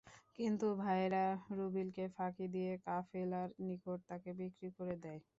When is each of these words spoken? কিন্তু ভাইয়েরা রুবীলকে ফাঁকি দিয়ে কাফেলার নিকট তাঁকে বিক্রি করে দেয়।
কিন্তু 0.39 0.67
ভাইয়েরা 0.81 1.25
রুবীলকে 1.57 2.05
ফাঁকি 2.15 2.45
দিয়ে 2.55 2.71
কাফেলার 2.85 3.47
নিকট 3.65 3.99
তাঁকে 4.09 4.31
বিক্রি 4.39 4.69
করে 4.77 4.95
দেয়। 5.03 5.21